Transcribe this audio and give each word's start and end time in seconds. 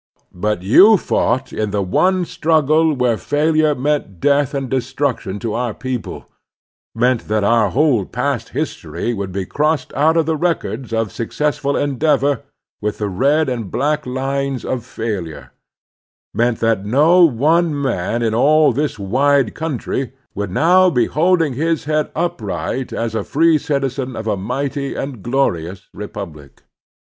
But 0.33 0.63
you 0.63 0.97
fought 0.97 1.53
in 1.53 1.69
the 1.69 1.83
one 1.83 2.25
struggle 2.25 2.95
where 2.95 3.17
failure 3.19 3.75
meant 3.75 4.19
death 4.19 4.55
and 4.55 4.67
de 4.67 4.81
struction 4.81 5.37
to 5.41 5.53
our 5.53 5.75
people; 5.75 6.25
meant 6.95 7.27
that 7.27 7.43
our 7.43 7.69
whole 7.69 8.05
past 8.07 8.49
history 8.49 9.13
would 9.13 9.31
be 9.31 9.45
crossed 9.45 9.93
out 9.93 10.17
of 10.17 10.25
the 10.25 10.35
records 10.35 10.91
of 10.91 11.11
successful 11.11 11.77
endeavor 11.77 12.41
with 12.81 12.97
the 12.97 13.09
red 13.09 13.47
and 13.47 13.69
black 13.69 14.07
lines 14.07 14.65
of 14.65 14.79
f 14.79 14.95
ailiure; 14.97 15.51
meant 16.33 16.61
that 16.61 16.83
not 16.83 17.25
one 17.25 17.79
man 17.79 18.23
in 18.23 18.33
all 18.33 18.73
this 18.73 18.97
wide 18.97 19.53
cotmtry 19.53 20.13
would 20.33 20.49
now 20.49 20.89
be 20.89 21.05
holding 21.05 21.53
his 21.53 21.83
head 21.83 22.09
upright 22.15 22.91
as 22.91 23.13
a 23.13 23.23
free 23.23 23.59
citizen 23.59 24.15
of 24.15 24.25
a 24.25 24.35
mighty 24.35 24.95
and 24.95 25.21
glorious 25.21 25.89
republic. 25.93 26.63